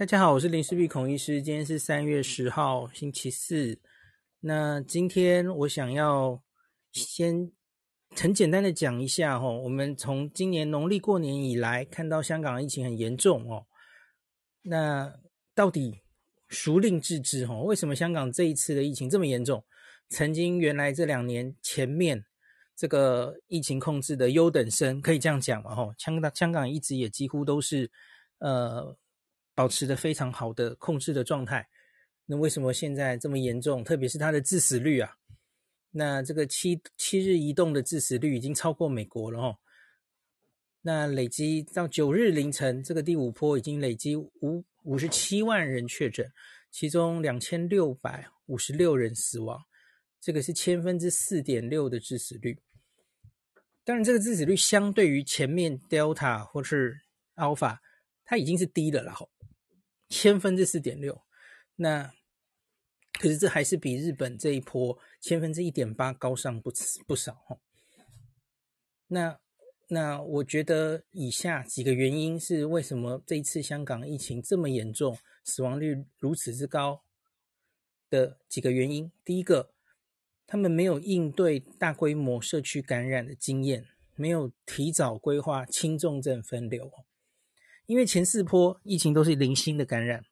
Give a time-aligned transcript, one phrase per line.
[0.00, 1.42] 大家好，我是林氏璧孔医师。
[1.42, 3.78] 今天是三月十号，星期四。
[4.40, 6.42] 那今天我想要
[6.90, 7.52] 先
[8.16, 13.66] 很简单的讲一下哈，我们从今年农历过年以来，看到香港疫情很严重哦。
[14.62, 15.14] 那
[15.54, 16.00] 到底
[16.48, 17.54] 孰令致之哈？
[17.58, 19.62] 为什么香港这一次的疫情这么严重？
[20.08, 22.24] 曾经原来这两年前面
[22.74, 25.74] 这个疫情控制的优等生，可以这样讲嘛？
[25.74, 27.90] 哈，香港香港一直也几乎都是
[28.38, 28.96] 呃。
[29.60, 31.68] 保持的非常好的控制的状态，
[32.24, 33.84] 那为什么现在这么严重？
[33.84, 35.14] 特别是它的致死率啊，
[35.90, 39.58] 那这个七七日移动的致死率已经超过美国了哦。
[40.80, 46.26] 那累积到九日凌晨，这个第五波已经累积五五十七万人确诊，
[46.70, 49.62] 其中两千六百五十六人死亡，
[50.22, 52.58] 这个是千分之四点六的致死率。
[53.84, 56.98] 当然，这个致死率相对于前面 Delta 或是
[57.34, 57.76] Alpha，
[58.24, 59.12] 它已经是低的了。
[60.10, 61.22] 千分之四点六，
[61.76, 62.12] 那
[63.12, 66.72] 可是这还是比日本这一波千分之一点八高上不
[67.06, 67.58] 不少哈。
[69.06, 69.40] 那
[69.88, 77.02] 那我觉得以下几个原因是为什么这一次香港疫情这么严重，死亡率如此之高
[78.08, 79.10] 的几个原因。
[79.24, 79.72] 第一个，
[80.46, 83.86] 他们没有应对大规模社区感染的经验，
[84.16, 86.92] 没有提早规划轻重症分流。
[87.90, 90.24] 因为前四波疫情都是零星的感染，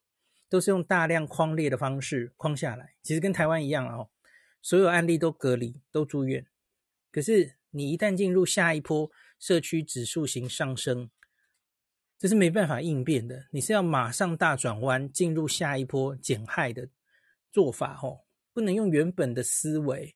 [0.47, 4.09] 都是用大量框列的方式框下来，其实跟台湾一样哦，
[4.61, 6.47] 所有案例都隔离，都住院。
[7.11, 11.09] 可是你一旦进入下一波社区指数型上升，
[12.17, 16.87] 这是没办法应变的，你是要马上大转弯进入下一波减害的
[17.51, 18.21] 做法哦，
[18.53, 20.15] 不能用原本的思维。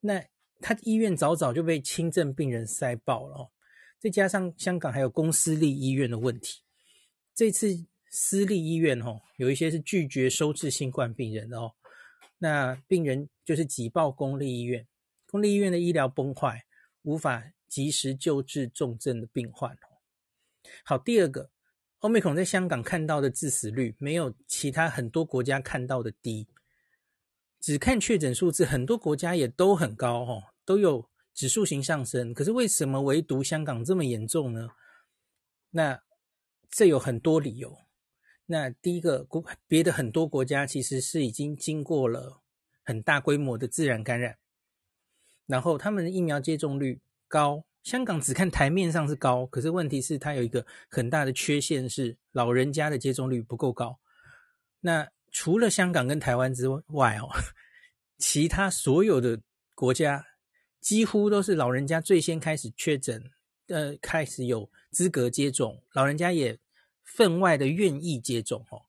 [0.00, 0.24] 那
[0.60, 3.50] 他医院早早就被轻症病人塞爆了哦，
[4.00, 6.64] 再加上香港还有公私立医院的问题。
[7.34, 11.72] 这次私立医院哦，有一些是拒绝收治新冠病人的哦，
[12.38, 14.86] 那病人就是挤爆公立医院，
[15.30, 16.66] 公立医院的医疗崩坏，
[17.02, 19.76] 无法及时救治重症的病患。
[20.84, 21.50] 好，第二个，
[22.00, 26.46] 欧美孔在香港看到的致死率没有其他很多国家看到的低，
[27.60, 34.68] 只看确诊数字，很多国家也都很高哦，都有指数型上升，可是为什么唯独香港这么严重呢？
[35.70, 36.02] 那
[36.72, 37.76] 这有很多理由。
[38.46, 42.42] 那第一个，国别的很多国家其实是已经经过了
[42.82, 44.36] 很大规模的自然感染，
[45.46, 47.64] 然后他们的疫苗接种率高。
[47.82, 53.98] 香港只看台面上是高，可是问题是它有一个很大的缺陷，是老人家的接种率不够高。
[54.80, 57.28] 那除了香港跟台湾之外哦，
[58.18, 59.40] 其他所有的
[59.74, 60.24] 国家
[60.80, 63.30] 几乎都是老人家最先开始确诊，
[63.68, 66.58] 呃，开始有资格接种，老人家也。
[67.04, 68.82] 分外的愿意接种哦，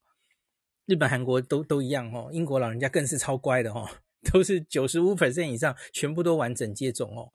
[0.85, 3.89] 日本、韩国都都一样哦，英国老人家更是超乖的哦，
[4.31, 7.33] 都是九十五 percent 以上，全部都完整接种哦。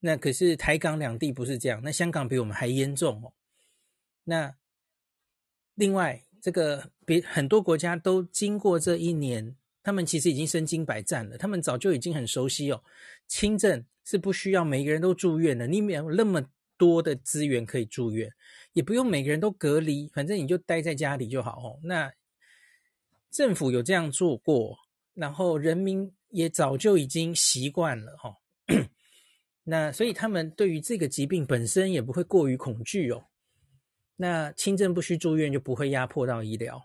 [0.00, 3.32] 那可是台港两地不是这样，那香港比我们还严重哦。
[4.24, 4.56] 那
[5.74, 12.82] 另外这个别很多国家都经过这一年，他们其实已经身经百战了，他们早就已经很熟悉哦。
[13.28, 16.44] 轻症是不需要每个人都住院的，你没有那么
[16.82, 18.28] 多的资源可以住院。
[18.72, 21.78] 也不用每个人都隔离，反正你就待在家里就好哦。
[21.84, 22.12] 那
[23.30, 24.76] 政府有这样做过，
[25.14, 28.34] 然后人民也早就已经习惯了哈。
[29.62, 33.26] 那所以他们对于这个疾病本身也不会过于恐惧哦。
[34.16, 36.82] 那轻症不需住院就不会压迫到医疗，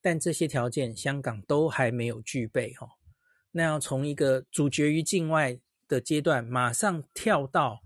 [0.00, 2.88] 但这些条件香港都还没有具备哈。
[3.50, 7.80] 那要从一个阻绝于境外的阶段，马上跳到。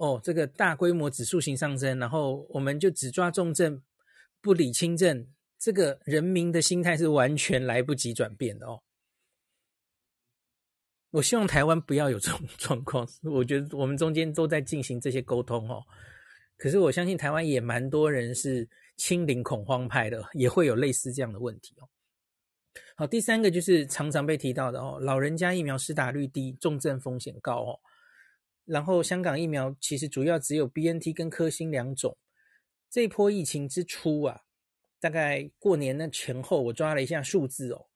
[0.00, 3.82] 哦，这个大规模指数型上升，然后我们就只抓重症，
[4.40, 5.26] 不理轻症，
[5.58, 8.80] 这个人民的心态是完全来不及转变的哦。
[11.10, 15.82] 我希望台湾不要有这种 状况，我觉得我们中间都在进行这些沟通哦。
[16.56, 21.84] 可是我相信台湾也蛮多人是清零恐慌派的，也会有类似这样的问题哦。
[22.96, 27.80] 好，第三个就是常常被提到的哦，老人家疫苗施打率低，重症风险高哦。
[28.70, 32.16] 然后香港疫苗其实主要只有 BNT 跟科兴两种。
[32.88, 34.42] 这一波疫情之初啊，
[35.00, 37.88] 大概过年的前后，我抓了一下数字哦，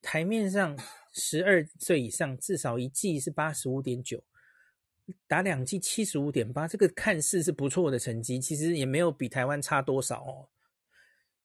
[0.00, 0.78] 台面上
[1.12, 4.24] 十二岁以上至少一剂是八十五点九，
[5.28, 10.48] 打两剂七十五点八，这个看似是不错的成绩，其实也没有比台湾差多少哦。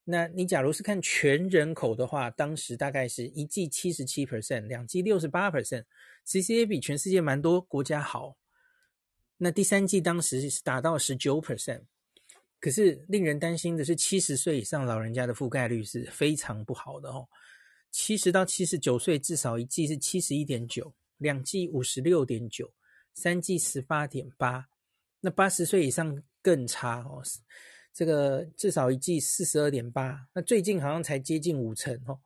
[0.04, 5.84] 那你假如是看全人口的话，当时大概是一剂七十七 percent，两剂六十八 percent，
[6.24, 8.37] 其实也比全世界蛮多国家好。
[9.38, 11.82] 那第三季当时是达到十九 percent，
[12.60, 17.28] 可是令人担心的是，七十岁以上老人家的覆盖率是非常不好的哦。
[17.92, 22.72] 七十到七十九岁至少一季是七十一点九，两季五十六点九，
[23.14, 24.68] 三季十八点八。
[25.20, 27.22] 那八十岁以上更差哦，
[27.92, 30.28] 这个至少一季四十二点八。
[30.34, 32.20] 那最近好像才接近五成哦。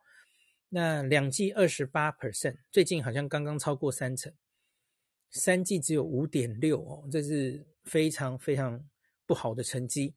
[0.71, 4.33] 那两季二十八 percent，最近好像刚刚超过三成。
[5.33, 8.81] 三剂只有五点六哦，这是非常非常
[9.27, 10.15] 不好的成绩。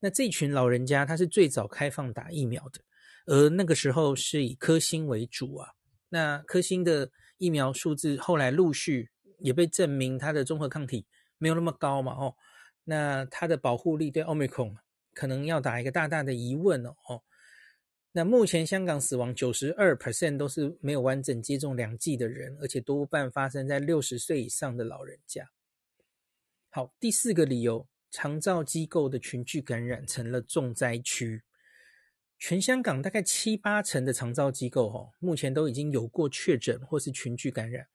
[0.00, 2.80] 那这群老人家他是最早开放打疫苗的，
[3.26, 5.68] 而那个时候是以科兴为主啊。
[6.08, 11.06] 那科兴的疫苗数字后来陆续也被证明它的综合抗体
[11.38, 12.34] 没有那么高嘛哦，
[12.84, 14.74] 那它的保护力对 Omicron
[15.14, 17.22] 可能要打一个大大的疑问哦哦。
[18.12, 25.50] 那目前香港死亡九十二 percent 都是没有完整接种两剂的人，而且多半发生在六十岁以上的老人家。
[26.68, 27.86] 好，第四个理由。
[28.12, 31.44] 长照机构的群聚感染成了重灾区，
[32.40, 37.86] 全香港大概七八成的长照机构哦，目前都已经有过确诊或是群聚感染。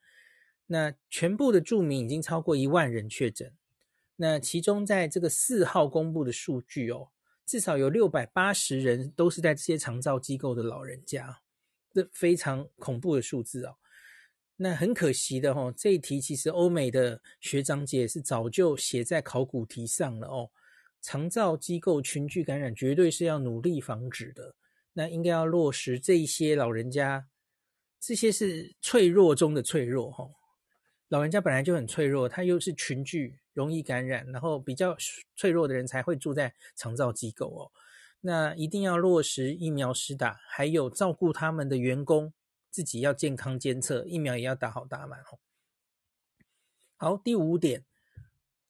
[0.67, 3.53] 那全部的住民已经超过一万人确诊。
[4.15, 7.09] 那其中在这个四号公布的数据哦，
[7.45, 11.41] 至少有六百八十人都是在这些长照机构的老人家，
[11.93, 13.77] 这非常恐怖的数字哦。
[14.57, 20.49] 那很可惜的哦，这一题其实欧美的学长姐是早就写在考古题上了哦。
[21.01, 24.55] 长照机构群聚感染绝对是要努力防止的。
[24.93, 27.27] 那应该要落实这一些老人家，
[27.99, 30.29] 这些是脆弱中的脆弱哈。
[31.09, 34.95] 老人家本来就很脆弱，他又是群聚容易感染，然后比较
[35.35, 37.71] 脆弱的人才会住在长照机构哦。
[38.21, 42.31] 那一定要落实疫苗施打，还有照顾他们的员工。
[42.69, 45.39] 自己要健康监测，疫苗也要打好打满哦。
[46.97, 47.85] 好，第五点，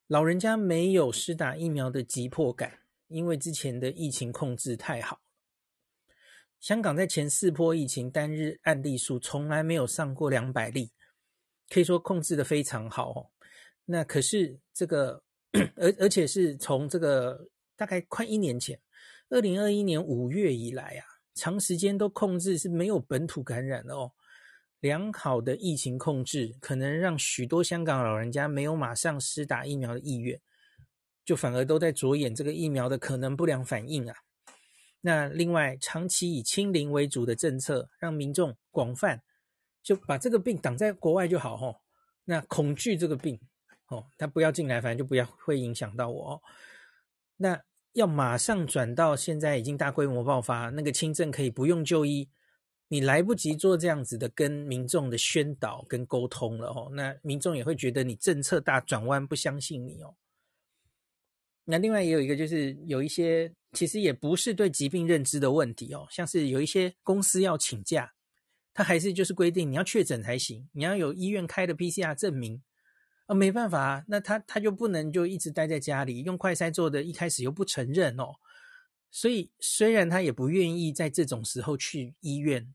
[0.05, 5.21] 老人家没有施打疫苗的急迫感，因为之前的疫情控制太好。
[6.59, 10.91] 香港在前四波疫情单日案例数从来没有上过两百例，
[11.67, 13.31] 可以说控制的非常好哦。
[13.85, 15.23] 那可是这个，
[15.77, 18.79] 而而且是从这个大概快一年前，
[19.29, 21.05] 二零二一年五月以来啊。
[21.37, 24.13] 长时间都控制是没有本土感染的哦，
[24.79, 30.39] 良好的疫情控制可能让许多香港老人家没有马上施打疫苗的意愿，
[31.25, 34.15] 就反而都在着眼这个疫苗的可能不良反应啊。
[35.01, 39.21] 那另外，长期以清零为主的政策，让民众广泛
[39.83, 41.81] 就把这个病挡在国外就好哦。
[42.23, 43.37] 那恐惧这个病
[43.87, 46.41] 哦，他不要进来，反正就不要会影响到我哦。
[47.37, 47.61] 那。
[47.95, 52.27] 要马上转到现在已经大规模爆发，那个轻症可以不用就医，
[52.89, 60.13] 你来不及做这样子的跟民众的宣导跟沟通了哦，那民众也会觉得你政策大转弯，不相信你哦。
[61.63, 68.11] 那另外也有一个就是有一些其实也不是对疾病认知的问题哦，像是有一些公司要请假，
[68.73, 72.61] 他还是就是规定你要确诊才行，你要有医院开的 PCR 证明。
[73.27, 78.35] 啊、没办法啊，那他他就不能就一直待在家里，用快筛做的，一开始又不承认哦，
[79.09, 82.73] 所以虽然他也不愿意在这种时候去医院，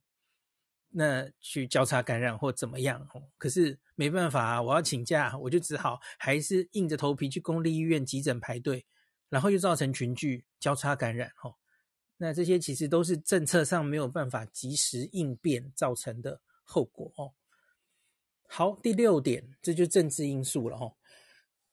[0.91, 8.85] 那去交叉感染或怎么样哦，可是没办法啊，我要请假，我就只好还是硬着头皮去公立医院急诊排队，
[9.29, 11.55] 然后又造成群聚交叉感染哦，
[12.17, 17.35] 那这些其实都是政策上没有办法及时应变造成的后果哦。
[18.53, 20.93] 好，第六点，这就是政治因素了哦。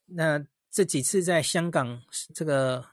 [0.05, 1.99] 那这几次在香港
[2.35, 2.85] 这个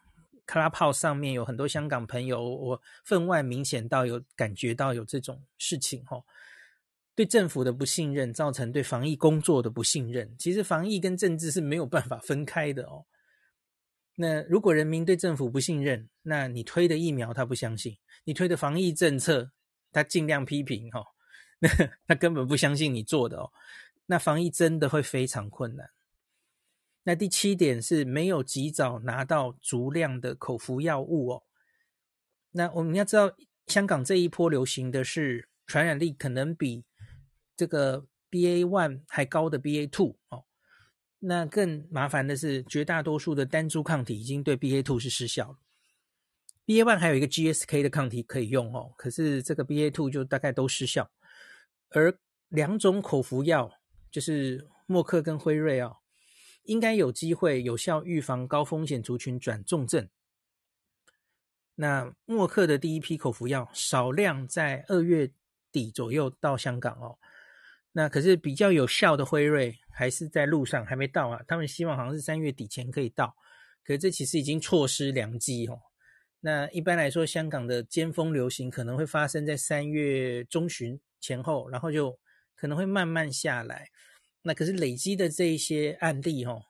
[0.46, 6.24] Clubhouse 上面有很多香港朋友，我分外明显到有感觉到有这种事情哦，
[7.14, 10.34] 对政府的不信任，造成对防疫工作的不信任。
[10.38, 13.04] 其实防疫跟政治是没有办法分开的哦。
[14.16, 19.52] 那如果人民对政府不信任，那你推的疫苗他不相信，你推的防疫政策
[19.92, 21.04] 他尽量批评哦。
[22.06, 23.52] 他根本不相信你做的哦，
[24.06, 25.90] 那防疫真的会非常困难。
[27.04, 31.42] 那第七点是没有及早拿到足量的口服药物哦。
[32.52, 33.30] 那我们要知道，
[33.66, 36.84] 香港这一波流行的是传染力可能比
[37.56, 40.44] 这个 BA one 还高的 BA two 哦。
[41.18, 45.58] 那更麻烦的是，绝大多数的单株抗体已经对 BA two 是失效了。
[46.66, 51.10] BA one 还有一个 GSK 的抗体可以用哦，可是这个 BA two 就大概都失效。
[51.94, 53.70] 而两种口服药，
[54.10, 55.98] 就是默克跟辉瑞哦，
[56.64, 60.08] 应该有机会有效预防高风险族群转重症。
[61.76, 65.30] 那默克的第一批口服药少量在二月
[65.70, 67.18] 底左右到香港哦，
[67.92, 73.36] 那可是比较有效的辉瑞还是在路上还没到啊，他们希望好像是三月底前可以到。
[73.84, 75.78] 可是这其实已经错失良机哦。
[76.40, 82.18] 那一般来说，香港的尖峰流行可能会发生在三月中旬前后，然后就
[82.54, 83.88] 可能会慢慢下来。
[84.42, 86.64] 那可是累积的这一些案例哦，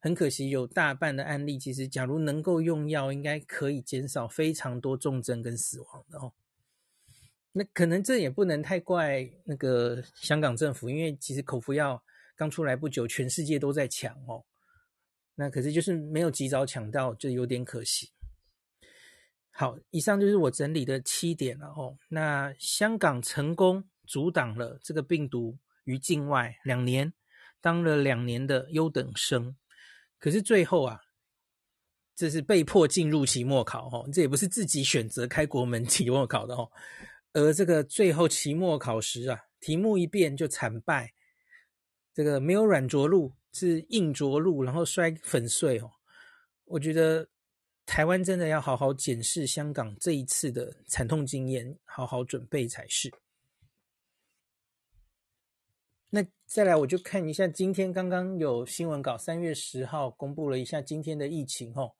[0.00, 6.32] 很可惜有大半的案例，其实假如能够用药，应该可以减少非常多重症跟死亡的哦。
[7.52, 12.02] 那可能这也不能太怪那个香港政府，因为其实口服药
[12.34, 14.44] 刚出来不久，全世界都在抢哦。
[15.36, 18.10] 那可是就是没有及早抢到，就有点可惜。
[19.54, 21.96] 好，以上就是我整理的七点了哦。
[22.08, 27.12] 那香港成功阻挡了这个病毒于境外两年，
[27.60, 29.54] 当了两年的优等生，
[30.18, 31.00] 可是最后啊，
[32.16, 36.70] 这是被迫进入期末考哦，这也不是自己选择开国门 期末考的哦。
[37.34, 41.12] 而这个最后期末考时啊，题目一变就惨败，
[42.14, 45.90] 这个没有软着陆，是硬着陆，然后摔粉碎哦。
[46.64, 47.28] 我觉得
[47.84, 53.12] 台湾真的要好好检视香港这一次的惨痛经验，好好准备才是。
[56.08, 61.92] 那再来，我就看一下今天刚刚有新闻稿，三月十号公布了一下今天的疫情哦。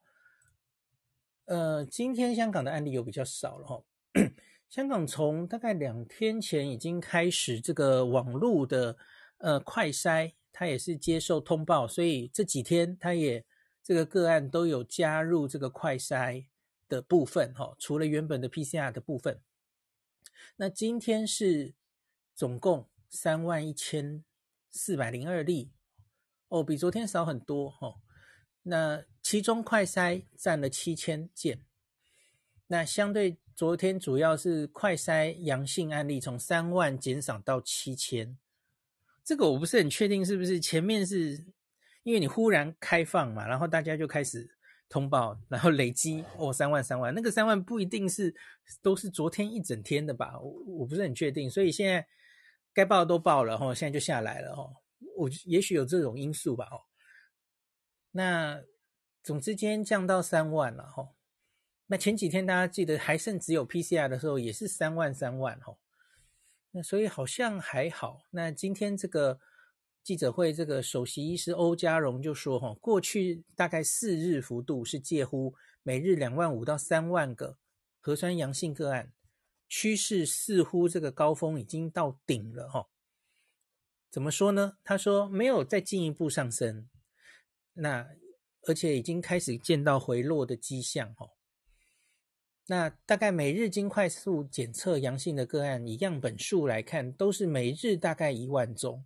[1.45, 3.83] 呃，今天香港的案例有比较少了哦。
[4.69, 8.95] 香港从大概两天前已经开始这个网络的
[9.39, 13.43] 呃快筛，它也是接受通报，所以这几天它也
[13.83, 16.45] 这个个案都有加入这个快筛
[16.87, 19.41] 的部分哈、除了原本的 PCR 的部分。
[20.55, 21.73] 那今天是
[22.33, 24.23] 总共三万一千
[24.71, 25.71] 四百零二例
[26.47, 28.01] 哦，比昨天少很多哈、
[28.63, 31.63] 那其中快筛占了七千件，
[32.67, 33.37] 那相对。
[33.55, 38.35] 昨天主要是快筛阳性案例从三万减少到七千，
[39.23, 41.45] 这个我不是很确定是不是前面是
[42.03, 44.49] 因为你忽然开放嘛，然后大家就开始
[44.87, 48.35] 通报，然后累积哦三万三万，那个三万不一定是
[48.81, 52.07] 都是昨天一整天的吧，我我不是很确定，所以现在
[52.73, 54.75] 该报的都报了哈，现在就下来了哦，
[55.17, 56.83] 我也许有这种因素吧哦，
[58.11, 58.61] 那
[59.23, 61.09] 总之今天降到三万了哈。
[61.87, 65.77] 那前几天大家记得还剩只有 PCR 的时候，也是三万三万吼。
[66.71, 68.23] 那所以好像还好。
[68.31, 69.39] 那今天这个
[70.03, 77.57] 记者会，这个首席医师欧家荣就说哈，过去大概四日幅度是介乎每日两万五到三万个
[78.01, 79.13] 核酸阳性个案，
[79.69, 82.89] 趋势似乎这个高峰已经到顶了哈。
[84.11, 84.77] 怎么说呢？
[84.83, 86.89] 他说没有再进一步上升，
[87.75, 88.09] 那
[88.67, 91.29] 而且已经开始见到回落的迹象哈。
[92.67, 99.05] 那大概每日经快速检测阳性的个案，以样本数来看，都是每日大概一万宗。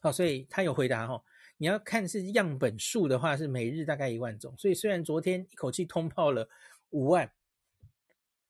[0.00, 1.22] 好，所以他有回答哈，
[1.56, 4.56] 你要看是样本数的话，是每日大概一万宗。
[4.56, 6.48] 所以虽然昨天一口气通报了
[6.90, 7.30] 五万，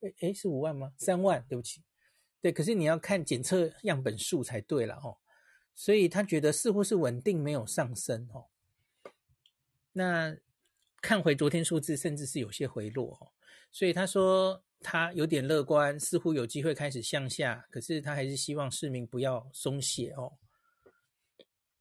[0.00, 0.92] 诶诶，是五万吗？
[0.98, 1.82] 三万，对不起，
[2.42, 5.16] 对，可是你要看检测样本数才对了哦。
[5.74, 8.46] 所以他觉得似乎是稳定，没有上升哦。
[9.92, 10.36] 那
[11.00, 13.32] 看回昨天数字，甚至是有些回落哦。
[13.70, 20.32] 所以他说他有点乐观，似乎有机会开始向下，可是他还是希望市民不要松懈哦。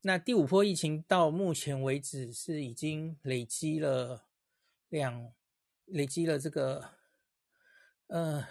[0.08, 4.24] 那第五波疫情到目前为止是已经累积了
[4.88, 5.34] 两，
[5.84, 6.92] 累积了这个
[8.08, 8.48] 呃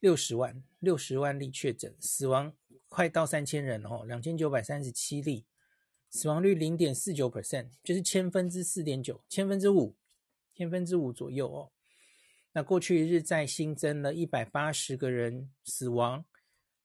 [0.00, 2.56] 六十万六十万例确诊，死亡
[2.88, 5.44] 快到三千人哦，两千九百三十七例，
[6.08, 9.94] 死亡率零点四九 percent，就是千分之四点九，千分之五，
[10.54, 11.70] 千分之五左右哦。
[12.52, 16.24] 那过去一日再新增了一百八十个人死亡，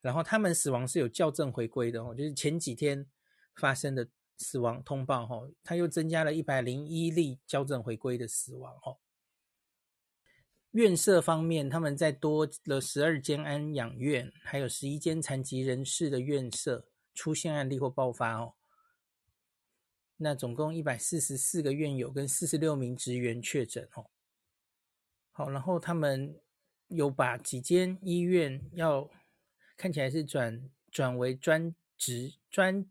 [0.01, 3.07] 然后他们死亡是有校正回归的哦，就是前几天
[3.57, 8.99] 发生的死亡通报哈，他又增加了一百零一例矫正回归的死亡哦。
[10.71, 18.53] 院舍方面，他们在多了十二间安养院，还有十一间残疾人士的院舍出现案例或爆发哦。
[20.17, 24.09] 那总共一百四十四个院友跟四十六名职员确诊哦。
[25.31, 26.39] 好，然后他们
[26.87, 29.09] 有把几间医院要
[29.75, 32.85] 看起来是转转为专职专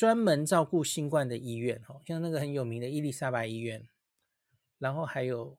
[0.00, 3.86] 专门照顾新冠的医院，哦，像那个很有名的伊丽莎白医院，
[4.78, 5.58] 然后还有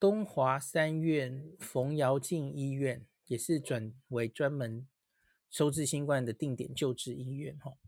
[0.00, 4.88] 东华三院冯尧敬医院，也是转为专门
[5.48, 7.78] 收治新冠的定点救治医院，哦，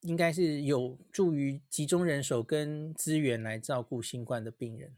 [0.00, 4.92] 应该是有助于集中人手跟资源来照顾新冠的病人。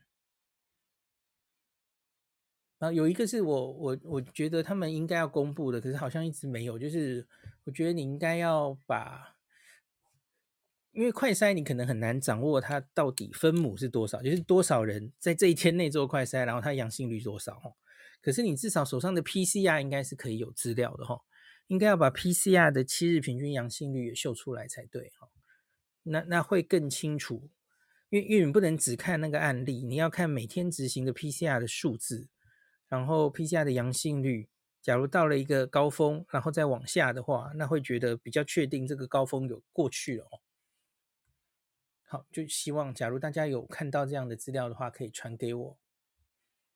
[2.82, 6.76] 啊，有一个是我我我觉得他们应该要公布的，可是好像一直没有。
[6.76, 7.24] 就是
[7.62, 9.36] 我觉得你应该要把
[10.90, 17.76] 因为快筛你可能很难掌握它到底分母是多少，就是多少人在这一天内做快筛，然后它阳性率多少哦。
[18.20, 21.20] 可是你至少手上的 PCR 应该是可以有资料的哈，
[21.68, 25.28] 应该要把 PCR 的七日平均阳性率也秀出来才对哈。
[26.02, 27.48] 那那会更清楚，
[28.10, 32.28] 因为因为你不能只看那个案例，你要看每天执行的 PCR 的数字，
[32.92, 34.50] 然后 PCR 的阳性率。
[34.82, 40.40] 假如到了一个高峰，然后再往下的话，那会觉得比较确定这个高峰有过去了哦。
[42.02, 45.78] 好，就希望假如大家有看到这样的资料的话，可以传给我，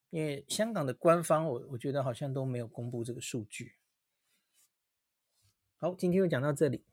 [0.09, 3.73] 因为香港的官方我我觉得好像都没有公布这个数据。
[5.75, 6.83] 好，今天就讲到这里。